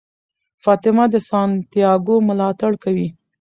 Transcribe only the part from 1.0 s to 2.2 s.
د سانتیاګو